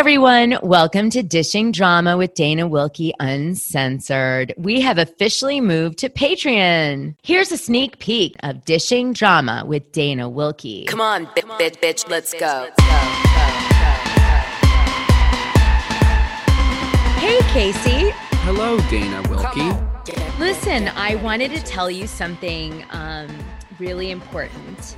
everyone. 0.00 0.58
Welcome 0.62 1.10
to 1.10 1.22
Dishing 1.22 1.72
Drama 1.72 2.16
with 2.16 2.32
Dana 2.32 2.66
Wilkie 2.66 3.12
Uncensored. 3.20 4.54
We 4.56 4.80
have 4.80 4.96
officially 4.96 5.60
moved 5.60 5.98
to 5.98 6.08
Patreon. 6.08 7.16
Here's 7.22 7.52
a 7.52 7.58
sneak 7.58 7.98
peek 7.98 8.34
of 8.42 8.64
Dishing 8.64 9.12
Drama 9.12 9.62
with 9.66 9.92
Dana 9.92 10.26
Wilkie. 10.26 10.86
Come 10.86 11.02
on, 11.02 11.26
bi- 11.26 11.42
bitch, 11.42 11.76
bitch, 11.80 12.08
let's 12.08 12.32
go. 12.32 12.70
Hey, 17.20 17.38
Casey. 17.52 18.10
Hello, 18.46 18.80
Dana 18.88 19.20
Wilkie. 19.28 19.70
Listen, 20.38 20.88
I 20.96 21.16
wanted 21.16 21.50
to 21.50 21.62
tell 21.62 21.90
you 21.90 22.06
something 22.06 22.86
um, 22.92 23.28
really 23.78 24.10
important. 24.10 24.96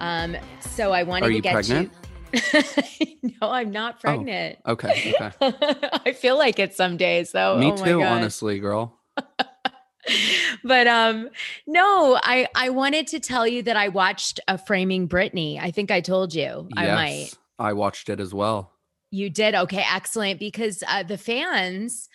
Um, 0.00 0.38
so 0.60 0.92
I 0.92 1.02
wanted 1.02 1.26
Are 1.26 1.32
to 1.34 1.40
get 1.42 1.52
pregnant? 1.52 1.92
you. 1.92 2.07
no, 3.22 3.50
I'm 3.50 3.70
not 3.70 4.00
pregnant. 4.00 4.58
Okay, 4.66 5.12
okay. 5.20 5.32
I 6.04 6.12
feel 6.12 6.36
like 6.36 6.58
it 6.58 6.74
some 6.74 6.96
days, 6.96 7.32
though. 7.32 7.58
Me 7.58 7.72
Oh 7.72 7.84
too, 7.84 8.02
honestly, 8.02 8.58
girl. 8.58 8.98
but 10.64 10.86
um 10.86 11.28
no 11.66 12.18
i 12.22 12.46
i 12.54 12.70
wanted 12.70 13.06
to 13.06 13.20
tell 13.20 13.46
you 13.46 13.62
that 13.62 13.76
i 13.76 13.88
watched 13.88 14.40
a 14.48 14.56
framing 14.56 15.06
Britney. 15.08 15.60
i 15.60 15.70
think 15.70 15.90
i 15.90 16.00
told 16.00 16.34
you 16.34 16.68
i 16.76 16.86
might 16.94 17.34
I 17.58 17.72
watched 17.72 18.08
it 18.08 18.20
as 18.20 18.32
well. 18.32 18.72
you 19.10 19.28
did 19.28 19.54
okay 19.54 19.84
excellent 19.92 20.38
because 20.38 20.82
uh, 20.88 21.02
the 21.02 21.18
fans 21.18 22.08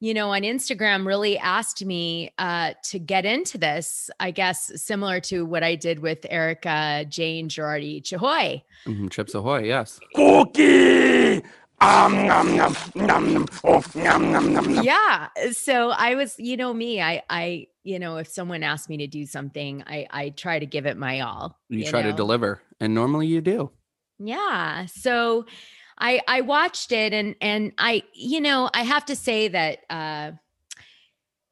you 0.00 0.12
know 0.14 0.30
on 0.30 0.42
instagram 0.42 1.06
really 1.06 1.38
asked 1.38 1.84
me 1.84 2.30
uh 2.38 2.72
to 2.82 2.98
get 2.98 3.24
into 3.24 3.58
this 3.58 4.10
i 4.20 4.30
guess 4.30 4.70
similar 4.80 5.20
to 5.20 5.44
what 5.44 5.62
i 5.62 5.74
did 5.74 6.00
with 6.00 6.26
Erika 6.28 7.04
Jayne 7.08 7.48
girardi 7.48 8.02
chahoy 8.02 8.62
Mhm, 8.86 9.10
Chips 9.10 9.34
Ahoy, 9.34 9.64
yes. 9.64 9.98
Cookie! 10.14 11.42
Um, 11.80 12.26
nom, 12.26 12.56
nom, 12.56 12.76
nom, 12.94 13.46
oh, 13.64 13.82
yeah 14.82 15.28
so 15.52 15.90
i 15.90 16.14
was 16.14 16.34
you 16.38 16.56
know 16.56 16.72
me 16.72 17.02
i 17.02 17.22
i 17.28 17.66
you 17.84 17.98
know 17.98 18.16
if 18.16 18.28
someone 18.28 18.62
asked 18.62 18.88
me 18.88 18.96
to 18.96 19.06
do 19.06 19.26
something 19.26 19.84
i 19.86 20.06
i 20.10 20.30
try 20.30 20.58
to 20.58 20.64
give 20.64 20.86
it 20.86 20.96
my 20.96 21.20
all 21.20 21.58
You, 21.68 21.84
try 21.84 22.00
to 22.00 22.14
deliver, 22.14 22.62
and 22.80 22.94
normally 22.94 23.26
you 23.26 23.42
do. 23.42 23.70
Yeah. 24.18 24.86
So 24.86 25.44
I 25.98 26.20
I 26.28 26.40
watched 26.42 26.92
it 26.92 27.12
and 27.12 27.34
and 27.40 27.72
I 27.78 28.02
you 28.12 28.40
know, 28.40 28.70
I 28.72 28.82
have 28.82 29.04
to 29.06 29.16
say 29.16 29.48
that 29.48 29.78
uh 29.90 30.32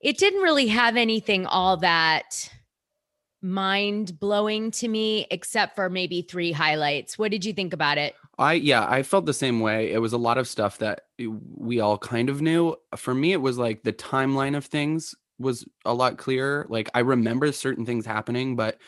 it 0.01 0.19
didn't 0.19 0.42
really 0.42 0.69
have 0.69 0.97
anything 0.97 1.47
all 1.47 1.78
that 1.78 2.51
mind 3.41 4.19
blowing 4.19 4.70
to 4.70 4.89
me 4.89 5.27
except 5.31 5.77
for 5.77 5.91
maybe 5.91 6.23
three 6.23 6.51
highlights. 6.51 7.19
What 7.19 7.31
did 7.31 7.45
you 7.45 7.53
think 7.53 7.73
about 7.73 7.98
it? 7.98 8.14
I 8.39 8.55
yeah, 8.55 8.86
I 8.89 9.03
felt 9.03 9.27
the 9.27 9.34
same 9.34 9.61
way. 9.61 9.92
It 9.92 9.98
was 9.98 10.12
a 10.12 10.19
lot 10.19 10.39
of 10.39 10.48
stuff 10.48 10.79
that 10.79 11.03
we 11.19 11.81
all 11.81 11.98
kind 11.98 12.29
of 12.29 12.41
knew. 12.41 12.75
For 12.97 13.14
me, 13.14 13.33
it 13.33 13.41
was 13.41 13.58
like 13.58 13.83
the 13.83 13.92
timeline 13.92 14.56
of 14.56 14.64
things 14.64 15.14
was 15.39 15.64
a 15.84 15.95
lot 15.95 16.19
clearer. 16.19 16.67
Like 16.69 16.91
I 16.95 17.01
remember 17.01 17.53
certain 17.53 17.86
things 17.86 18.06
happening, 18.06 18.56
but 18.56 18.79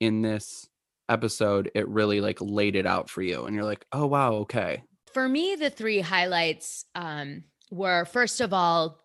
in 0.00 0.22
this 0.22 0.68
episode, 1.08 1.70
it 1.74 1.88
really 1.88 2.20
like 2.20 2.38
laid 2.40 2.76
it 2.76 2.86
out 2.86 3.10
for 3.10 3.22
you, 3.22 3.44
and 3.44 3.54
you're 3.54 3.64
like, 3.64 3.86
oh 3.92 4.06
wow, 4.06 4.32
okay. 4.34 4.82
For 5.18 5.28
me, 5.28 5.56
the 5.56 5.68
three 5.68 5.98
highlights 5.98 6.84
um 6.94 7.42
were 7.72 8.04
first 8.04 8.40
of 8.40 8.52
all, 8.52 9.00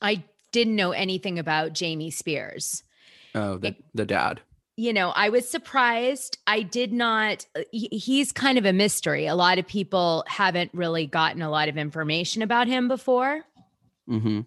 I 0.00 0.24
didn't 0.50 0.76
know 0.76 0.92
anything 0.92 1.38
about 1.38 1.74
Jamie 1.74 2.10
Spears. 2.10 2.82
Oh, 3.34 3.58
the 3.58 3.76
the 3.92 4.06
dad. 4.06 4.40
you 4.78 4.94
know, 4.94 5.10
I 5.10 5.28
was 5.28 5.46
surprised. 5.46 6.38
I 6.46 6.62
did 6.62 6.90
not, 6.90 7.44
uh, 7.54 7.64
he- 7.70 7.90
he's 7.92 8.32
kind 8.32 8.56
of 8.56 8.64
a 8.64 8.72
mystery. 8.72 9.26
A 9.26 9.34
lot 9.34 9.58
of 9.58 9.66
people 9.66 10.24
haven't 10.26 10.70
really 10.72 11.06
gotten 11.06 11.42
a 11.42 11.50
lot 11.50 11.68
of 11.68 11.76
information 11.76 12.40
about 12.40 12.66
him 12.66 12.88
before. 12.88 13.42
Mm-hmm. 14.08 14.40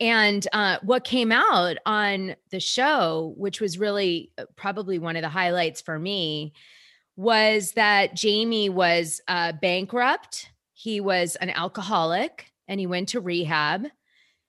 And 0.00 0.46
uh, 0.52 0.80
what 0.82 1.04
came 1.04 1.32
out 1.32 1.78
on 1.86 2.36
the 2.50 2.60
show, 2.60 3.32
which 3.38 3.58
was 3.58 3.78
really 3.78 4.32
uh, 4.36 4.44
probably 4.54 4.98
one 4.98 5.16
of 5.16 5.22
the 5.22 5.30
highlights 5.30 5.80
for 5.80 5.98
me, 5.98 6.52
was 7.16 7.72
that 7.72 8.14
Jamie 8.14 8.68
was 8.68 9.20
uh, 9.28 9.52
bankrupt. 9.52 10.50
He 10.72 11.00
was 11.00 11.36
an 11.36 11.50
alcoholic 11.50 12.50
and 12.68 12.80
he 12.80 12.86
went 12.86 13.08
to 13.10 13.20
rehab. 13.20 13.86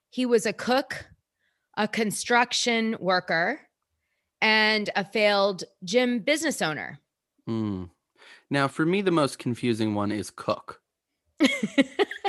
He 0.10 0.26
was 0.26 0.46
a 0.46 0.54
cook, 0.54 1.06
a 1.78 1.88
construction 1.88 2.96
worker, 3.00 3.62
and 4.42 4.90
a 4.96 5.04
failed 5.06 5.64
gym 5.84 6.20
business 6.20 6.62
owner. 6.62 7.00
Mm. 7.50 7.90
Now, 8.50 8.68
for 8.68 8.86
me, 8.86 9.02
the 9.02 9.12
most 9.12 9.40
confusing 9.40 9.94
one 9.94 10.12
is 10.12 10.32
cook. 10.32 10.82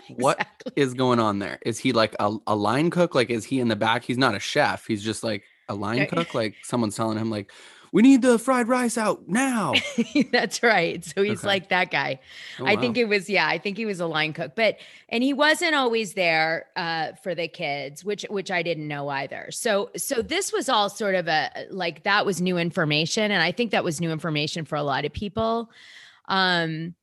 What 0.08 0.38
Exactly. 0.38 0.72
is 0.76 0.94
going 0.94 1.18
on 1.18 1.38
there? 1.40 1.58
Is 1.66 1.78
he 1.78 1.92
like 1.92 2.14
a, 2.20 2.36
a 2.46 2.54
line 2.54 2.90
cook? 2.90 3.14
Like, 3.14 3.30
is 3.30 3.44
he 3.44 3.60
in 3.60 3.68
the 3.68 3.76
back? 3.76 4.04
He's 4.04 4.18
not 4.18 4.34
a 4.34 4.38
chef. 4.38 4.86
He's 4.86 5.02
just 5.02 5.24
like 5.24 5.44
a 5.68 5.74
line 5.74 6.06
cook. 6.06 6.34
Like, 6.34 6.54
someone's 6.62 6.96
telling 6.96 7.18
him, 7.18 7.30
like, 7.30 7.50
we 7.92 8.02
need 8.02 8.22
the 8.22 8.38
fried 8.38 8.68
rice 8.68 8.98
out 8.98 9.28
now. 9.28 9.72
That's 10.32 10.62
right. 10.62 11.04
So 11.04 11.22
he's 11.22 11.40
Okay. 11.40 11.46
like 11.46 11.68
that 11.70 11.90
guy. 11.90 12.20
Oh, 12.60 12.66
I 12.66 12.76
think 12.76 12.96
it 12.98 13.06
was, 13.06 13.30
yeah, 13.30 13.46
I 13.46 13.58
think 13.58 13.76
he 13.76 13.86
was 13.86 14.00
a 14.00 14.06
line 14.06 14.32
cook, 14.32 14.52
but 14.56 14.76
and 15.08 15.22
he 15.22 15.32
wasn't 15.32 15.74
always 15.74 16.14
there 16.14 16.66
uh, 16.76 17.12
for 17.22 17.34
the 17.34 17.48
kids, 17.48 18.04
which 18.04 18.24
which 18.28 18.50
I 18.50 18.62
didn't 18.62 18.88
know 18.88 19.08
either. 19.08 19.48
So 19.50 19.90
so 19.96 20.22
this 20.22 20.52
was 20.52 20.68
all 20.68 20.88
sort 20.90 21.14
of 21.14 21.28
a 21.28 21.50
like 21.70 22.02
that 22.04 22.26
was 22.26 22.40
new 22.40 22.58
information, 22.58 23.30
and 23.30 23.42
I 23.42 23.52
think 23.52 23.70
that 23.70 23.84
was 23.84 24.00
new 24.00 24.10
information 24.10 24.64
for 24.64 24.76
a 24.76 24.82
lot 24.82 25.04
of 25.04 25.12
people. 25.12 25.70
Um, 26.28 26.94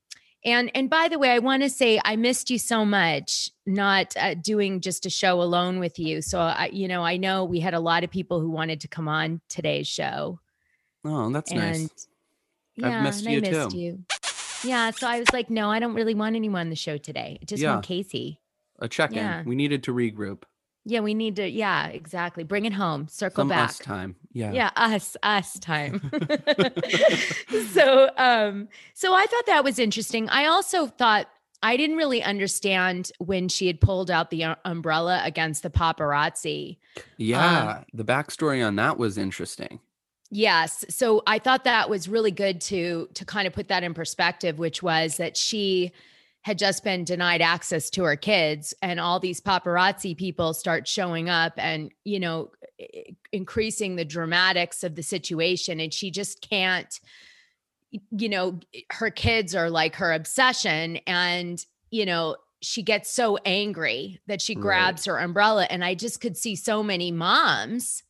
and 0.45 0.69
and 0.75 0.89
by 0.89 1.07
the 1.07 1.17
way, 1.17 1.29
I 1.31 1.39
want 1.39 1.63
to 1.63 1.69
say 1.69 2.01
I 2.03 2.17
missed 2.17 2.49
you 2.49 2.57
so 2.59 2.83
much 2.83 3.49
not 3.65 4.13
uh, 4.17 4.33
doing 4.33 4.81
just 4.81 5.05
a 5.05 5.09
show 5.09 5.41
alone 5.41 5.79
with 5.79 5.97
you. 5.97 6.21
So 6.21 6.37
I, 6.39 6.69
you 6.73 6.89
know, 6.89 7.01
I 7.03 7.15
know 7.15 7.45
we 7.45 7.61
had 7.61 7.73
a 7.73 7.79
lot 7.79 8.03
of 8.03 8.11
people 8.11 8.41
who 8.41 8.49
wanted 8.49 8.81
to 8.81 8.89
come 8.89 9.07
on 9.07 9.39
today's 9.47 9.87
show. 9.87 10.39
Oh, 11.05 11.29
that's 11.31 11.51
and 11.51 11.59
nice. 11.61 12.07
yeah, 12.75 12.97
I've 12.97 13.03
missed 13.03 13.25
you 13.25 13.37
I 13.37 13.41
missed 13.41 13.71
too. 13.71 13.77
you. 13.77 14.03
Yeah, 14.63 14.91
so 14.91 15.07
I 15.07 15.19
was 15.19 15.31
like, 15.33 15.49
no, 15.49 15.69
I 15.69 15.79
don't 15.79 15.93
really 15.93 16.15
want 16.15 16.35
anyone 16.35 16.61
on 16.61 16.69
the 16.69 16.75
show 16.75 16.97
today. 16.97 17.39
Just 17.45 17.61
Yeah. 17.61 17.73
want 17.73 17.85
Casey. 17.85 18.39
A 18.79 18.87
check 18.87 19.11
in. 19.11 19.17
yeah. 19.17 19.43
We 19.45 19.55
needed 19.55 19.83
to 19.83 19.93
regroup. 19.93 20.43
Yeah, 20.85 20.99
we 21.01 21.13
need 21.13 21.35
to. 21.37 21.47
Yeah, 21.47 21.87
exactly. 21.87 22.43
Bring 22.43 22.65
it 22.65 22.73
home. 22.73 23.07
Circle 23.07 23.41
Some 23.43 23.49
back. 23.49 23.69
us 23.69 23.79
time. 23.79 24.15
Yeah. 24.33 24.51
Yeah, 24.51 24.69
us, 24.75 25.15
us 25.23 25.57
time. 25.59 26.01
so, 27.73 28.09
um, 28.17 28.67
so 28.93 29.13
I 29.13 29.25
thought 29.25 29.45
that 29.47 29.63
was 29.63 29.79
interesting. 29.79 30.27
I 30.29 30.45
also 30.45 30.87
thought 30.87 31.27
I 31.61 31.77
didn't 31.77 31.95
really 31.97 32.21
understand 32.21 33.11
when 33.19 33.47
she 33.47 33.67
had 33.67 33.79
pulled 33.79 34.11
out 34.11 34.29
the 34.29 34.43
uh, 34.43 34.55
umbrella 34.65 35.21
against 35.23 35.63
the 35.63 35.69
paparazzi. 35.69 36.77
Yeah. 37.17 37.83
the 37.93 38.03
backstory 38.05 38.65
on 38.65 38.75
that 38.77 38.97
was 38.97 39.17
interesting. 39.17 39.79
Yes. 40.35 40.83
So 40.89 41.21
I 41.27 41.37
thought 41.37 41.63
that 41.65 41.91
was 41.91 42.07
really 42.09 42.31
good 42.31 42.59
to 42.61 43.07
to 43.13 43.23
kind 43.23 43.45
of 43.45 43.53
put 43.53 43.67
that 43.67 43.83
in 43.83 43.93
perspective, 43.93 44.57
which 44.57 44.81
was 44.81 45.17
that 45.17 45.37
she 45.37 45.91
had 46.41 46.57
just 46.57 46.83
been 46.83 47.03
denied 47.03 47.41
access 47.41 47.89
to 47.91 48.03
her 48.03 48.15
kids 48.15 48.73
and 48.81 48.99
all 48.99 49.19
these 49.19 49.39
paparazzi 49.39 50.17
people 50.17 50.53
start 50.53 50.87
showing 50.87 51.29
up 51.29 51.53
and 51.57 51.91
you 52.03 52.19
know 52.19 52.51
increasing 53.31 53.95
the 53.95 54.03
dramatics 54.03 54.83
of 54.83 54.95
the 54.95 55.03
situation 55.03 55.79
and 55.79 55.93
she 55.93 56.09
just 56.11 56.41
can't 56.41 56.99
you 58.11 58.27
know 58.27 58.59
her 58.91 59.09
kids 59.11 59.53
are 59.55 59.69
like 59.69 59.95
her 59.95 60.11
obsession 60.11 60.97
and 61.07 61.65
you 61.91 62.05
know 62.05 62.35
she 62.61 62.81
gets 62.81 63.09
so 63.09 63.37
angry 63.45 64.19
that 64.27 64.41
she 64.41 64.55
Right. 64.55 64.61
grabs 64.61 65.05
her 65.05 65.17
umbrella 65.19 65.65
and 65.69 65.85
i 65.85 65.93
just 65.95 66.19
could 66.19 66.35
see 66.35 66.55
so 66.55 66.83
many 66.83 67.11
moms 67.11 68.03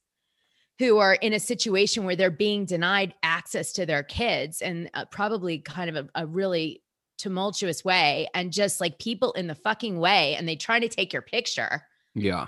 who 0.80 0.98
are 0.98 1.14
in 1.16 1.34
a 1.34 1.40
situation 1.40 2.04
where 2.04 2.16
they're 2.16 2.32
being 2.32 2.66
denied 2.66 3.14
access 3.24 3.72
to 3.74 3.86
their 3.86 4.04
kids 4.04 4.62
and 4.62 4.90
uh, 4.94 5.06
probably 5.06 5.60
kind 5.60 5.90
of 5.90 5.96
a, 6.16 6.24
a 6.24 6.26
really 6.26 6.82
tumultuous 7.18 7.86
way 7.86 8.28
and 8.34 8.52
just 8.52 8.82
like 8.82 8.98
people 9.00 9.32
in 9.34 9.48
the 9.48 9.56
fucking 9.56 10.00
way 10.00 10.36
and 10.36 10.48
they 10.48 10.56
try 10.56 10.80
to 10.80 10.90
take 10.90 11.14
your 11.14 11.22
picture 11.22 11.84
Yeah. 12.16 12.48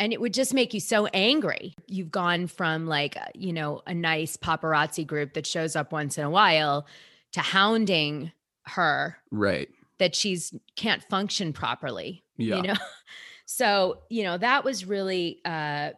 and 0.00 0.12
it 0.12 0.20
would 0.20 0.32
just 0.34 0.54
make 0.54 0.72
you 0.74 0.80
so 0.80 1.06
angry. 1.08 1.74
You've 1.86 2.10
gone 2.10 2.46
from 2.46 2.86
like, 2.86 3.16
uh, 3.16 3.26
you 3.34 3.52
know, 3.52 3.82
a 3.86 3.92
nice 3.94 4.36
paparazzi 4.36 5.06
group 5.06 5.34
that 5.34 5.46
shows 5.46 5.76
up 5.76 5.92
once 5.92 6.16
in 6.18 6.24
a 6.24 6.30
while 6.30 6.86
to 7.32 7.40
hounding 7.40 8.32
her 8.62 9.18
Right. 9.30 9.68
that 9.98 10.14
she's 10.16 10.54
can't 10.76 11.02
function 11.04 11.52
properly 11.52 12.24
Yeah. 12.38 12.56
you 12.56 12.62
know 12.62 12.74
so 13.46 13.98
you 14.08 14.22
know 14.24 14.36
that 14.38 14.64
was 14.64 14.84
really 14.84 15.40
uh 15.44 15.90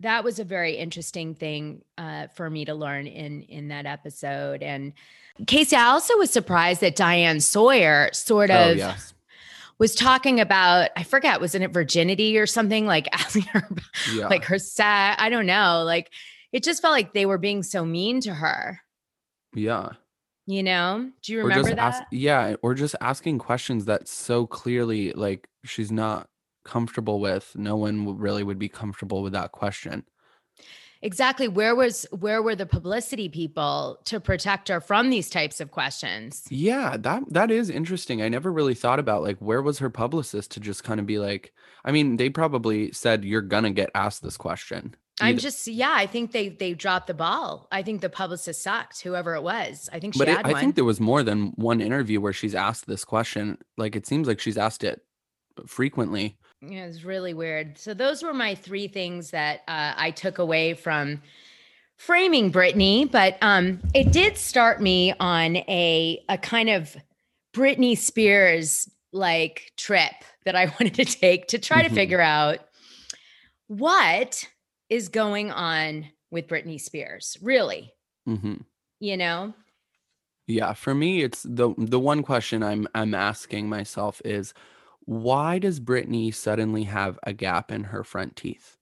that 0.00 0.22
was 0.24 0.38
a 0.38 0.44
very 0.44 0.74
interesting 0.76 1.34
thing 1.34 1.82
uh 1.98 2.28
for 2.28 2.48
me 2.48 2.64
to 2.64 2.74
learn 2.74 3.06
in 3.06 3.42
in 3.42 3.68
that 3.68 3.86
episode 3.86 4.62
and 4.62 4.92
casey 5.46 5.74
i 5.76 5.84
also 5.86 6.16
was 6.18 6.30
surprised 6.30 6.80
that 6.80 6.96
diane 6.96 7.40
sawyer 7.40 8.08
sort 8.12 8.50
Oh, 8.50 8.70
of 8.72 8.76
yes. 8.76 9.14
was 9.78 9.94
talking 9.94 10.40
about 10.40 10.90
i 10.96 11.02
forget 11.02 11.40
wasn't 11.40 11.64
it 11.64 11.72
virginity 11.72 12.38
or 12.38 12.46
something 12.46 12.86
like 12.86 13.08
asking 13.12 13.42
her 13.52 13.68
Yeah. 14.14 14.28
like 14.28 14.44
her 14.44 14.58
sex 14.58 15.16
i 15.20 15.28
don't 15.28 15.46
know 15.46 15.82
like 15.84 16.10
it 16.52 16.62
just 16.62 16.80
felt 16.80 16.92
like 16.92 17.12
they 17.12 17.26
were 17.26 17.38
being 17.38 17.62
so 17.62 17.84
mean 17.84 18.20
to 18.22 18.34
her 18.34 18.80
yeah. 19.54 19.90
You 20.46 20.62
know? 20.62 21.10
Do 21.22 21.32
you 21.32 21.40
remember 21.42 21.68
that? 21.70 21.78
ask 21.78 22.02
yeah 22.10 22.54
or 22.62 22.72
just 22.74 22.94
asking 23.02 23.38
questions 23.38 23.84
that 23.86 24.08
so 24.08 24.46
clearly 24.46 25.12
like 25.12 25.46
she's 25.64 25.90
not 25.92 26.26
comfortable 26.68 27.18
with 27.20 27.52
no 27.56 27.76
one 27.76 28.18
really 28.18 28.44
would 28.44 28.58
be 28.58 28.68
comfortable 28.68 29.22
with 29.22 29.32
that 29.32 29.52
question 29.52 30.04
Exactly. 31.00 31.46
Where 31.46 31.76
was 31.76 32.06
where 32.10 32.42
were 32.42 32.56
the 32.56 32.66
publicity 32.66 33.28
people 33.28 34.00
to 34.06 34.18
protect 34.18 34.68
her 34.68 34.80
from 34.80 35.10
these 35.10 35.30
types 35.30 35.60
of 35.60 35.70
questions? 35.70 36.44
yeah 36.50 36.96
that 36.96 37.22
that 37.30 37.50
is 37.50 37.70
interesting 37.70 38.20
i 38.20 38.28
never 38.28 38.50
really 38.52 38.74
thought 38.74 38.98
about 38.98 39.22
like 39.22 39.38
where 39.38 39.62
was 39.62 39.78
her 39.78 39.90
publicist 39.90 40.50
to 40.50 40.60
just 40.60 40.84
kind 40.84 40.98
of 40.98 41.06
be 41.06 41.18
like 41.18 41.52
i 41.84 41.92
mean 41.92 42.16
they 42.16 42.28
probably 42.28 42.90
said 42.92 43.24
you're 43.24 43.40
gonna 43.40 43.70
get 43.70 43.90
asked 43.94 44.22
this 44.22 44.36
question 44.36 44.94
I'm 45.20 45.38
just 45.38 45.66
yeah, 45.66 45.92
I 45.92 46.06
think 46.06 46.30
they 46.30 46.48
they 46.48 46.74
dropped 46.74 47.08
the 47.08 47.14
ball. 47.14 47.66
I 47.72 47.82
think 47.82 48.02
the 48.02 48.08
publicist 48.08 48.62
sucked, 48.62 49.00
whoever 49.00 49.34
it 49.34 49.42
was. 49.42 49.90
I 49.92 49.98
think 49.98 50.14
she 50.14 50.18
but 50.18 50.28
it, 50.28 50.36
had 50.36 50.46
i 50.46 50.52
one. 50.52 50.60
think 50.60 50.74
there 50.76 50.84
was 50.84 51.00
more 51.00 51.24
than 51.24 51.48
one 51.56 51.80
interview 51.80 52.20
where 52.20 52.32
she's 52.32 52.54
asked 52.54 52.86
this 52.86 53.04
question 53.04 53.58
like 53.76 53.96
it 53.96 54.06
seems 54.06 54.28
like 54.28 54.38
she's 54.38 54.56
asked 54.56 54.84
it 54.84 55.00
frequently 55.66 56.37
Yeah, 56.60 56.86
it's 56.86 57.04
really 57.04 57.34
weird. 57.34 57.78
So 57.78 57.94
those 57.94 58.22
were 58.22 58.34
my 58.34 58.54
three 58.54 58.88
things 58.88 59.30
that 59.30 59.60
uh, 59.68 59.94
I 59.96 60.10
took 60.10 60.38
away 60.38 60.74
from 60.74 61.22
framing 61.96 62.50
Britney, 62.52 63.10
but 63.10 63.38
um, 63.42 63.80
it 63.94 64.12
did 64.12 64.36
start 64.36 64.80
me 64.82 65.14
on 65.20 65.56
a 65.56 66.24
a 66.28 66.38
kind 66.38 66.68
of 66.68 66.96
Britney 67.54 67.96
Spears 67.96 68.90
like 69.12 69.72
trip 69.76 70.12
that 70.44 70.56
I 70.56 70.66
wanted 70.80 70.94
to 70.94 71.04
take 71.04 71.48
to 71.48 71.58
try 71.58 71.82
to 71.82 71.88
Mhm. 71.88 71.94
figure 71.94 72.20
out 72.20 72.58
what 73.68 74.48
is 74.88 75.08
going 75.08 75.50
on 75.50 76.06
with 76.30 76.48
Britney 76.48 76.80
Spears. 76.80 77.36
Really, 77.42 77.92
hmm 78.26 78.64
you 79.00 79.16
know? 79.16 79.54
Yeah, 80.46 80.72
for 80.72 80.94
me, 80.94 81.22
it's 81.22 81.42
the 81.42 81.74
the 81.76 82.00
one 82.00 82.22
question 82.22 82.62
I'm 82.62 82.88
I'm 82.94 83.14
asking 83.14 83.68
myself 83.68 84.22
is 84.24 84.54
why 85.08 85.58
does 85.58 85.80
Britney 85.80 86.34
suddenly 86.34 86.84
have 86.84 87.18
a 87.22 87.32
gap 87.32 87.72
in 87.72 87.84
her 87.84 88.04
front 88.04 88.36
teeth? 88.36 88.76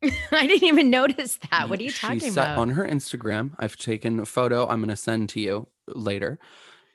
I 0.30 0.46
didn't 0.46 0.62
even 0.62 0.88
notice 0.88 1.40
that. 1.50 1.68
What 1.68 1.80
are 1.80 1.82
you 1.82 1.90
She 1.90 2.06
talking 2.06 2.30
about? 2.30 2.56
On 2.56 2.70
her 2.70 2.86
Instagram, 2.86 3.50
I've 3.58 3.76
taken 3.76 4.20
a 4.20 4.24
photo 4.24 4.68
I'm 4.68 4.78
going 4.78 4.90
to 4.90 4.96
send 4.96 5.28
to 5.30 5.40
you 5.40 5.66
later. 5.88 6.38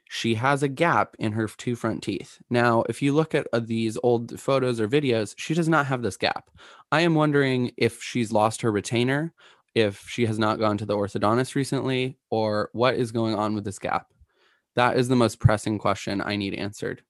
She 0.08 0.36
has 0.36 0.64
a 0.64 0.70
gap 0.70 1.18
in 1.20 1.34
her 1.34 1.46
two 1.50 1.76
front 1.76 2.04
teeth. 2.04 2.42
Now, 2.50 2.86
if 2.88 3.02
you 3.02 3.12
look 3.12 3.36
at 3.36 3.48
uh, 3.52 3.60
these 3.60 3.98
old 4.02 4.40
photos 4.40 4.80
or 4.80 4.88
videos, 4.88 5.34
she 5.38 5.54
does 5.54 5.68
not 5.68 5.88
have 5.88 6.02
this 6.02 6.16
gap. 6.16 6.50
I 6.90 7.02
am 7.02 7.16
wondering 7.16 7.74
if 7.76 8.02
she's 8.02 8.32
lost 8.32 8.62
her 8.62 8.72
retainer, 8.72 9.34
if 9.76 10.08
she 10.08 10.26
has 10.26 10.40
not 10.40 10.58
gone 10.58 10.78
to 10.78 10.86
the 10.86 10.96
orthodontist 10.96 11.54
recently, 11.54 12.18
or 12.30 12.70
what 12.72 12.96
is 12.96 13.12
going 13.12 13.36
on 13.36 13.56
with 13.56 13.66
this 13.66 13.80
gap. 13.80 14.14
That 14.76 14.96
is 14.96 15.10
the 15.10 15.18
most 15.18 15.42
pressing 15.42 15.78
question 15.80 16.22
I 16.22 16.38
need 16.38 16.54
answered. 16.54 17.04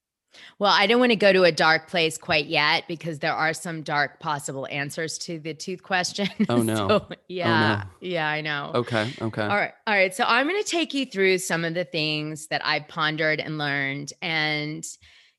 Well, 0.58 0.72
I 0.72 0.86
don't 0.86 1.00
want 1.00 1.10
to 1.10 1.16
go 1.16 1.32
to 1.32 1.44
a 1.44 1.52
dark 1.52 1.88
place 1.88 2.16
quite 2.16 2.46
yet 2.46 2.84
because 2.88 3.18
there 3.18 3.34
are 3.34 3.52
some 3.52 3.82
dark 3.82 4.20
possible 4.20 4.66
answers 4.70 5.18
to 5.18 5.38
the 5.38 5.54
tooth 5.54 5.82
question. 5.82 6.28
Oh, 6.48 6.60
no. 6.60 6.88
So, 6.88 7.08
yeah. 7.28 7.84
no. 7.84 8.08
Yeah, 8.08 8.28
I 8.28 8.40
know. 8.40 8.72
Okay, 8.74 9.10
okay. 9.22 9.42
All 9.42 9.48
right. 9.48 9.72
All 9.86 9.94
right. 9.94 10.14
So 10.14 10.24
I'm 10.26 10.48
going 10.48 10.62
to 10.62 10.68
take 10.68 10.92
you 10.92 11.06
through 11.06 11.38
some 11.38 11.64
of 11.64 11.72
the 11.74 11.84
things 11.84 12.48
that 12.48 12.64
I've 12.64 12.88
pondered 12.88 13.40
and 13.40 13.58
learned. 13.58 14.12
And, 14.20 14.84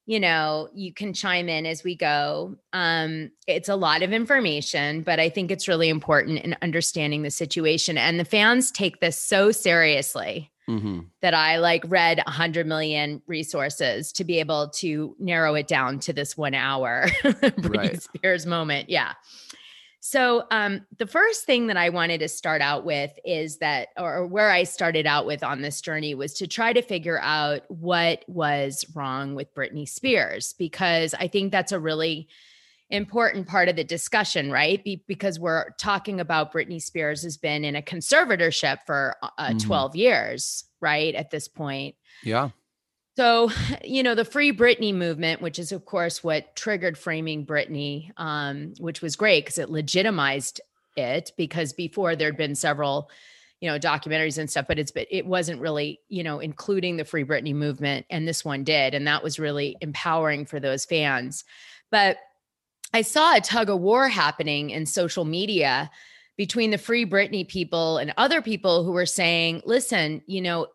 you 0.06 0.20
know, 0.20 0.70
you 0.74 0.94
can 0.94 1.14
chime 1.14 1.50
in 1.50 1.66
as 1.66 1.84
we 1.84 1.96
go. 1.96 2.56
Um, 2.72 3.32
it's 3.48 3.70
a 3.70 3.76
lot 3.76 4.02
of 4.02 4.12
information, 4.12 5.02
but 5.02 5.20
I 5.20 5.30
think 5.30 5.52
it's 5.52 5.68
really 5.68 5.90
important 5.90 6.40
in 6.40 6.56
understanding 6.62 7.22
the 7.22 7.32
situation. 7.32 7.98
And 7.98 8.20
the 8.20 8.26
fans 8.26 8.72
take 8.72 9.00
this 9.00 9.20
so 9.20 9.52
seriously 9.52 10.53
hmm 10.68 11.02
that 11.22 11.34
I 11.34 11.58
like 11.58 11.84
read 11.88 12.22
a 12.26 12.32
hundred 12.32 12.68
million 12.68 13.22
resources 13.28 14.12
to 14.14 14.24
be 14.24 14.40
able 14.40 14.70
to 14.76 15.16
narrow 15.20 15.56
it 15.56 15.68
down 15.68 16.00
to 16.00 16.14
this 16.14 16.38
one 16.38 16.54
hour 16.54 17.08
Britney 17.24 17.78
Right. 17.78 18.02
Spears 18.02 18.46
moment. 18.46 18.90
Yeah. 18.90 19.14
So 20.06 20.44
um, 20.52 20.86
the 20.98 21.08
first 21.08 21.46
thing 21.46 21.68
that 21.68 21.78
I 21.78 21.88
wanted 21.88 22.20
to 22.20 22.28
start 22.28 22.62
out 22.62 22.84
with 22.84 23.18
is 23.24 23.60
that, 23.60 23.88
or 23.98 24.28
where 24.28 24.52
I 24.52 24.64
started 24.64 25.08
out 25.08 25.26
with 25.26 25.46
on 25.46 25.62
this 25.62 25.80
journey 25.80 26.14
was 26.14 26.34
to 26.34 26.46
try 26.46 26.74
to 26.74 26.82
figure 26.82 27.22
out 27.22 27.62
what 27.70 28.26
was 28.28 28.86
wrong 28.94 29.34
with 29.34 29.56
Britney 29.56 29.88
Spears, 29.88 30.56
because 30.60 31.14
I 31.14 31.30
think 31.30 31.54
that's 31.54 31.72
a 31.72 31.80
really 31.80 32.28
important 32.90 33.48
part 33.48 33.70
of 33.70 33.76
the 33.76 33.84
discussion, 33.84 34.52
right? 34.52 34.84
Be- 34.84 35.04
because 35.08 35.40
we're 35.40 35.72
talking 35.80 36.20
about 36.20 36.54
Britney 36.54 36.82
Spears 36.82 37.24
has 37.24 37.38
been 37.38 37.64
in 37.66 37.76
a 37.76 37.82
conservatorship 37.82 38.80
for 38.86 39.16
uh, 39.24 39.50
Mhm. 39.50 39.64
12 39.64 39.96
years, 39.96 40.66
right? 40.80 41.16
At 41.16 41.32
this 41.32 41.48
point. 41.48 41.96
Yeah. 42.24 42.50
So, 43.16 43.52
you 43.84 44.02
know, 44.04 44.16
the 44.16 44.26
Free 44.26 44.52
Britney 44.52 44.94
movement, 44.94 45.42
which 45.42 45.60
is, 45.60 45.72
of 45.72 45.86
course, 45.86 46.24
what 46.24 46.56
triggered 46.56 46.98
framing 46.98 47.46
Britney, 47.46 48.12
um, 48.18 48.74
which 48.80 49.02
was 49.02 49.16
great 49.16 49.46
because 49.46 49.58
it 49.60 49.70
legitimized 49.70 50.62
it. 50.98 51.32
Because 51.38 51.74
before 51.74 52.16
there'd 52.16 52.38
been 52.38 52.56
several, 52.56 53.10
you 53.62 53.70
know, 53.70 53.78
documentaries 53.80 54.38
and 54.40 54.50
stuff, 54.50 54.66
but 54.68 54.78
it's 54.80 54.92
but 54.92 55.08
it 55.10 55.26
wasn't 55.26 55.62
really, 55.62 56.00
you 56.10 56.24
know, 56.24 56.40
including 56.40 56.98
the 56.98 57.06
Free 57.06 57.24
Britney 57.24 57.54
movement, 57.54 58.06
and 58.10 58.28
this 58.28 58.44
one 58.44 58.64
did, 58.64 58.94
and 58.94 59.08
that 59.08 59.24
was 59.24 59.40
really 59.40 59.78
empowering 59.82 60.46
for 60.46 60.60
those 60.60 60.84
fans. 60.86 61.44
But 61.92 62.18
I 62.94 63.02
saw 63.02 63.36
a 63.36 63.42
tug 63.42 63.70
of 63.70 63.80
war 63.80 64.08
happening 64.08 64.70
in 64.70 64.86
social 64.86 65.26
media 65.26 65.90
between 66.38 66.72
the 66.72 66.78
Free 66.78 67.06
Britney 67.06 67.48
people 67.48 67.98
and 67.98 68.14
other 68.18 68.42
people 68.42 68.84
who 68.84 68.92
were 68.92 69.06
saying, 69.06 69.62
listen, 69.66 70.22
you 70.28 70.42
know, 70.42 70.68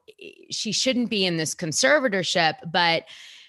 she 0.51 0.73
shouldn't 0.73 1.11
be 1.11 1.25
in 1.25 1.37
this 1.37 1.55
conservatorship, 1.55 2.55
but 2.73 3.05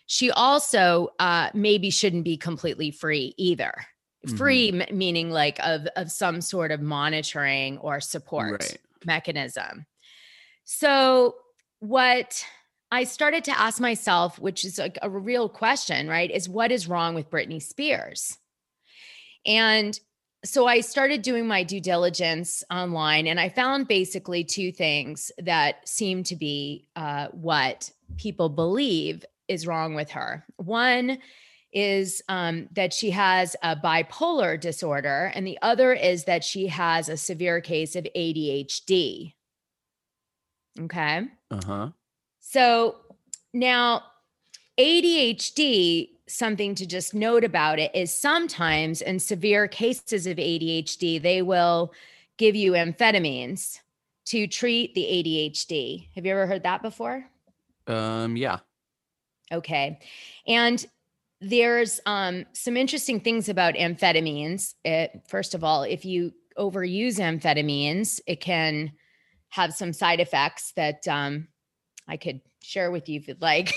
she 0.06 0.32
also 0.32 1.10
uh, 1.20 1.50
maybe 1.54 1.90
shouldn't 1.90 2.24
be 2.24 2.38
completely 2.38 2.90
free 2.92 3.34
either. 3.38 3.74
Mhm. 4.28 4.38
Free 4.38 4.82
m- 4.82 4.98
meaning 4.98 5.30
like 5.32 5.60
of 5.66 5.86
of 5.96 6.12
some 6.12 6.42
sort 6.42 6.72
of 6.72 6.82
monitoring 6.82 7.78
or 7.78 8.00
support 8.02 8.62
Right. 8.62 8.78
mechanism. 9.06 9.86
So 10.66 11.36
what 11.80 12.44
I 12.92 13.04
started 13.06 13.44
to 13.46 13.58
ask 13.60 13.80
myself, 13.80 14.38
which 14.40 14.66
is 14.66 14.78
like 14.78 14.98
a 15.02 15.10
real 15.10 15.48
question, 15.48 16.08
right, 16.08 16.30
is 16.30 16.50
what 16.50 16.72
is 16.72 16.88
wrong 16.88 17.16
with 17.16 17.30
Britney 17.30 17.62
Spears? 17.62 18.38
And 19.46 20.00
so 20.46 20.68
I 20.68 20.82
started 20.82 21.22
doing 21.22 21.48
my 21.48 21.64
due 21.64 21.82
diligence 21.82 22.64
online 22.72 23.28
and 23.28 23.40
I 23.40 23.50
found 23.50 23.88
basically 23.88 24.44
two 24.44 24.72
things 24.72 25.32
that 25.38 25.88
seem 25.88 26.24
to 26.24 26.36
be 26.36 26.88
uh, 26.96 27.28
what 27.32 27.92
people 28.18 28.48
believe 28.50 29.26
is 29.48 29.68
wrong 29.68 29.96
with 29.96 30.12
her. 30.12 30.46
One 30.58 31.18
is 31.72 32.22
um, 32.30 32.68
that 32.72 32.94
she 32.94 33.12
has 33.12 33.56
a 33.62 33.76
bipolar 33.76 34.60
disorder, 34.60 35.32
and 35.36 35.46
the 35.46 35.60
other 35.62 35.94
is 35.94 36.24
that 36.26 36.44
she 36.44 36.68
has 36.68 37.10
a 37.10 37.18
severe 37.18 37.62
case 37.62 37.96
of 37.96 38.08
ADHD. 38.16 39.34
Okay. 40.80 41.28
Uh-huh. 41.52 41.90
So 42.40 42.96
now, 43.54 44.04
ADHD, 44.80 46.10
something 46.30 46.76
to 46.76 46.86
just 46.86 47.14
note 47.14 47.44
about 47.44 47.80
it 47.80 47.92
is 47.96 48.14
sometimes 48.14 49.02
in 49.02 49.20
severe 49.20 49.68
cases 49.68 50.28
of 50.28 50.38
ADHD, 50.38 51.22
they 51.22 51.42
will 51.42 51.94
give 52.38 52.56
you 52.56 52.74
amphetamines 52.74 53.80
to 54.26 54.48
treat 54.48 54.94
the 54.94 55.02
ADHD. 55.02 56.08
Have 56.16 56.26
you 56.26 56.32
ever 56.32 56.48
heard 56.48 56.64
that 56.64 56.82
before? 56.82 57.26
Um 57.88 58.38
yeah. 58.38 58.60
Okay. 59.52 60.00
And 60.48 60.86
there's 61.42 62.00
um, 62.06 62.46
some 62.54 62.78
interesting 62.78 63.20
things 63.20 63.50
about 63.50 63.76
amphetamines. 63.76 64.76
It, 64.84 65.22
first 65.28 65.56
of 65.56 65.64
all, 65.64 65.84
if 65.84 66.06
you 66.06 66.34
overuse 66.58 67.18
amphetamines, 67.18 68.20
it 68.28 68.42
can 68.42 68.92
have 69.48 69.74
some 69.74 69.94
side 69.94 70.20
effects 70.20 70.74
that 70.76 71.08
um, 71.08 71.48
I 72.08 72.18
could 72.18 72.42
share 72.62 72.92
with 72.92 73.08
you 73.10 73.20
if 73.20 73.28
you'd 73.28 73.42
like. 73.42 73.74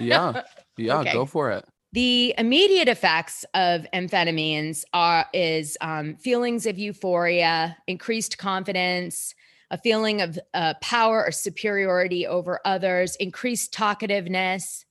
Yeah. 0.00 0.42
Yeah, 0.76 1.00
Okay. 1.00 1.12
go 1.12 1.26
for 1.26 1.50
it. 1.50 1.66
The 1.92 2.34
immediate 2.38 2.86
effects 2.86 3.44
of 3.52 3.84
amphetamines 3.92 4.84
are 4.92 5.26
is 5.34 5.76
um, 5.80 6.14
feelings 6.16 6.66
of 6.66 6.78
euphoria, 6.78 7.76
increased 7.88 8.38
confidence, 8.38 9.34
a 9.72 9.78
feeling 9.78 10.20
of 10.20 10.38
uh, 10.54 10.74
power 10.80 11.24
or 11.26 11.32
superiority 11.32 12.28
over 12.28 12.60
others, 12.64 13.16
increased 13.16 13.74
talkativeness, 13.74 14.84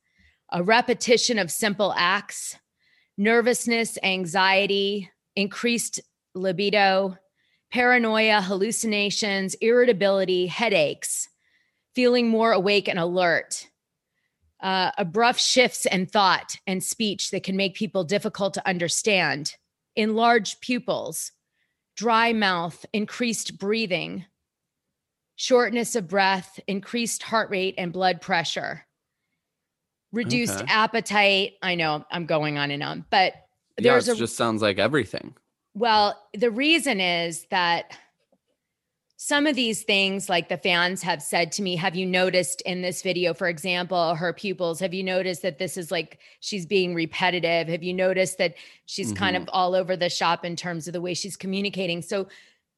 a 0.51 0.61
repetition 0.61 1.39
of 1.39 1.51
simple 1.51 1.93
acts, 1.95 2.57
nervousness, 3.17 3.97
anxiety, 4.03 5.09
increased 5.37 6.01
libido, 6.35 7.17
paranoia, 7.71 8.41
hallucinations, 8.41 9.53
irritability, 9.55 10.47
headaches, 10.47 11.29
feeling 11.95 12.27
more 12.27 12.51
awake 12.51 12.89
and 12.89 12.99
alert, 12.99 13.69
uh, 14.61 14.91
abrupt 14.97 15.39
shifts 15.39 15.85
in 15.85 16.05
thought 16.05 16.55
and 16.67 16.83
speech 16.83 17.31
that 17.31 17.43
can 17.43 17.55
make 17.55 17.75
people 17.75 18.03
difficult 18.03 18.53
to 18.55 18.67
understand, 18.67 19.55
enlarged 19.95 20.61
pupils, 20.61 21.31
dry 21.95 22.33
mouth, 22.33 22.85
increased 22.93 23.57
breathing, 23.57 24.25
shortness 25.35 25.95
of 25.95 26.07
breath, 26.07 26.59
increased 26.67 27.23
heart 27.23 27.49
rate 27.49 27.75
and 27.77 27.93
blood 27.93 28.19
pressure, 28.21 28.85
reduced 30.11 30.55
Okay. 30.55 30.65
appetite. 30.67 31.53
I 31.61 31.75
know 31.75 32.05
I'm 32.11 32.25
going 32.25 32.57
on 32.57 32.71
and 32.71 32.83
on, 32.83 33.05
but 33.09 33.33
Yeah, 33.79 33.93
there's 33.93 34.07
it 34.09 34.13
a 34.13 34.17
just 34.17 34.35
sounds 34.35 34.61
like 34.61 34.79
everything. 34.79 35.35
well, 35.73 36.21
the 36.33 36.51
reason 36.51 36.99
is 36.99 37.45
that 37.51 37.97
some 39.21 39.45
of 39.45 39.53
these 39.53 39.83
things, 39.83 40.29
like 40.29 40.47
the 40.47 40.55
fans 40.55 41.01
have 41.01 41.21
said 41.21 41.51
to 41.51 41.61
me, 41.61 41.75
have 41.75 41.93
you 41.93 42.05
noticed 42.05 42.61
in 42.61 42.81
this 42.81 43.01
video, 43.01 43.33
for 43.33 43.49
example, 43.49 44.15
her 44.15 44.31
pupils? 44.31 44.79
Have 44.79 44.93
you 44.93 45.03
noticed 45.03 45.41
that 45.41 45.59
this 45.59 45.75
is 45.75 45.91
like 45.91 46.19
she's 46.39 46.65
being 46.65 46.95
repetitive? 46.95 47.67
Have 47.67 47.83
you 47.83 47.93
noticed 47.93 48.37
that 48.37 48.55
she's 48.85 49.11
kind 49.11 49.35
Mhm. 49.35 49.41
of 49.41 49.49
all 49.51 49.75
over 49.75 49.97
the 49.97 50.09
shop 50.09 50.45
in 50.45 50.55
terms 50.55 50.87
of 50.87 50.93
the 50.93 51.01
way 51.01 51.13
she's 51.13 51.35
communicating? 51.35 52.01
So 52.01 52.29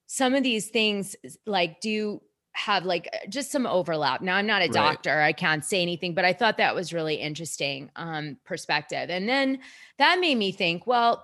some 0.08 0.34
of 0.34 0.42
these 0.42 0.70
things, 0.70 1.16
like, 1.46 1.80
do 1.80 2.24
have 2.54 2.86
like 2.86 3.08
uh, 3.14 3.28
just 3.30 3.52
some 3.52 3.68
overlap. 3.68 4.22
Now, 4.22 4.36
I'm 4.36 4.48
not 4.48 4.64
a 4.64 4.66
Right. 4.66 4.74
doctor, 4.74 5.22
I 5.22 5.34
can't 5.34 5.64
say 5.64 5.80
anything, 5.84 6.16
but 6.16 6.26
I 6.26 6.34
thought 6.34 6.58
that 6.58 6.74
was 6.74 6.92
really 6.92 7.18
interesting 7.18 7.92
um, 7.96 8.40
perspective. 8.46 9.12
And 9.12 9.30
then 9.30 9.60
that 10.00 10.20
made 10.20 10.40
me 10.40 10.52
think, 10.52 10.88
well, 10.88 11.24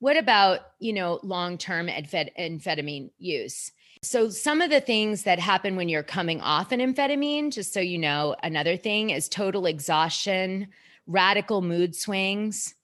what 0.00 0.16
about 0.16 0.72
you 0.80 0.92
know 0.92 1.20
long-term 1.22 1.86
amphet- 1.86 2.36
amphetamine 2.36 3.10
use 3.18 3.70
so 4.02 4.28
some 4.30 4.60
of 4.60 4.70
the 4.70 4.80
things 4.80 5.24
that 5.24 5.38
happen 5.38 5.74
when 5.76 5.88
you're 5.88 6.02
coming 6.02 6.40
off 6.40 6.72
an 6.72 6.80
amphetamine 6.80 7.52
just 7.52 7.72
so 7.72 7.80
you 7.80 7.98
know 7.98 8.34
another 8.42 8.76
thing 8.76 9.10
is 9.10 9.28
total 9.28 9.66
exhaustion 9.66 10.68
radical 11.06 11.62
mood 11.62 11.94
swings 11.94 12.74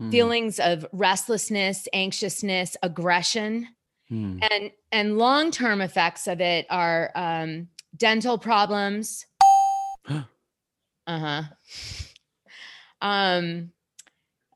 Mm, 0.00 0.10
feelings 0.10 0.60
of 0.60 0.84
restlessness 0.92 1.88
anxiousness 1.94 2.76
aggression. 2.82 3.68
Mm. 4.10 4.46
and 4.50 4.70
and 4.92 5.18
long-term 5.18 5.80
effects 5.80 6.26
of 6.28 6.40
it 6.40 6.66
are 6.70 7.10
um, 7.14 7.68
dental 7.96 8.38
problems. 8.38 9.26
Uh-huh. 11.08 11.42
Um 13.00 13.70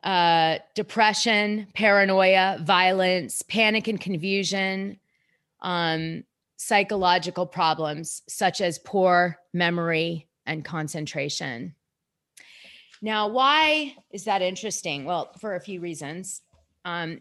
uh 0.02 0.58
depression 0.74 1.68
paranoia 1.74 2.58
violence 2.60 3.42
panic 3.42 3.86
and 3.86 4.00
confusion 4.00 4.98
um 5.62 6.24
psychological 6.56 7.46
problems 7.46 8.22
such 8.28 8.60
as 8.60 8.78
poor 8.78 9.38
memory 9.54 10.28
and 10.46 10.64
concentration. 10.64 11.74
Now 13.02 13.28
why 13.28 13.96
is 14.10 14.24
that 14.24 14.42
interesting? 14.42 15.04
Well 15.04 15.32
for 15.40 15.56
a 15.56 15.60
few 15.60 15.80
reasons. 15.80 16.42
Um 16.84 17.20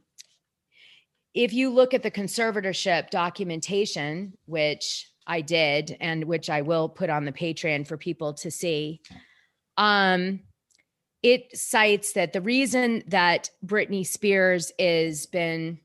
if 1.33 1.53
you 1.53 1.69
look 1.69 1.93
at 1.93 2.03
the 2.03 2.11
conservatorship 2.11 3.11
documentation 3.11 4.33
which 4.45 5.11
i 5.27 5.41
did 5.41 5.95
and 6.01 6.23
which 6.23 6.49
i 6.49 6.61
will 6.61 6.89
put 6.89 7.11
on 7.11 7.23
the 7.23 7.31
patreon 7.31 7.85
for 7.85 7.97
people 7.97 8.33
to 8.33 8.49
see 8.49 8.99
um 9.77 10.39
it 11.21 11.55
cites 11.57 12.13
that 12.13 12.33
the 12.33 12.41
reason 12.41 13.03
that 13.07 13.49
Britney 13.65 14.05
Spears 14.05 14.71
is 14.79 15.25
been 15.25 15.79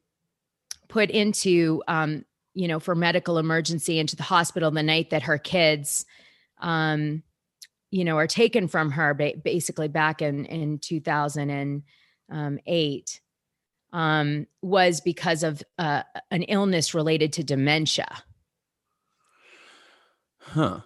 put 0.89 1.11
into, 1.11 1.83
um, 1.89 2.25
you 2.55 2.69
know, 2.69 2.81
for 2.81 2.95
medical 2.95 3.39
emergency 3.39 3.99
into 3.99 4.17
the 4.17 4.23
hospital 4.23 4.71
the 4.71 4.83
night 4.83 5.11
that 5.11 5.23
her 5.23 5.39
kids, 5.39 6.07
um, 6.61 7.23
you 7.91 8.05
know, 8.05 8.17
are 8.17 8.27
taken 8.27 8.69
from 8.69 8.93
her, 8.93 9.13
ba- 9.15 9.35
basically 9.43 9.89
back 9.89 10.23
in 10.23 10.47
in 10.47 10.79
two 10.79 11.01
thousand 11.01 11.51
and 11.51 11.83
um, 12.31 12.59
eight, 12.67 13.21
um, 13.93 14.47
was 14.63 15.01
because 15.01 15.43
of 15.43 15.63
uh, 15.79 16.03
an 16.31 16.43
illness 16.45 16.95
related 16.95 17.33
to 17.35 17.45
dementia. 17.45 18.23
Huh. 20.39 20.81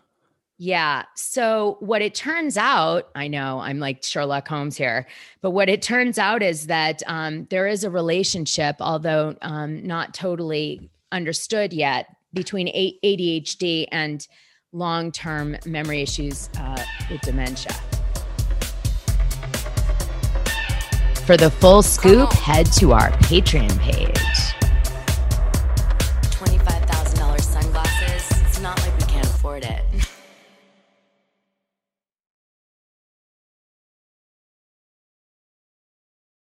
Yeah. 0.61 1.05
So 1.15 1.77
what 1.81 2.03
it 2.03 2.15
turns 2.15 2.57
out, 2.57 3.11
I 3.15 3.29
know 3.29 3.61
I'm 3.61 3.79
like 3.79 4.03
Sherlock 4.03 4.49
Holmes 4.49 4.77
here, 4.77 5.07
but 5.41 5.53
what 5.53 5.69
it 5.69 5.83
turns 5.83 6.19
out 6.19 6.43
is 6.43 6.67
that 6.67 7.03
um, 7.07 7.47
there 7.51 7.69
is 7.69 7.85
a 7.85 7.91
relationship, 7.91 8.77
although 8.81 9.37
um, 9.43 9.87
not 9.87 10.15
totally 10.15 10.91
understood 11.13 11.73
yet, 11.73 12.07
between 12.35 12.69
ADHD 12.69 13.87
and 13.91 14.27
long-term 14.73 15.57
memory 15.65 16.03
issues 16.03 16.51
uh, 16.59 16.83
with 17.11 17.21
dementia. 17.23 17.73
For 21.27 21.37
the 21.37 21.51
full 21.51 21.83
scoop, 21.83 22.33
head 22.33 22.67
to 22.75 22.93
our 22.93 23.11
Patreon 23.13 23.79
page. 23.81 24.18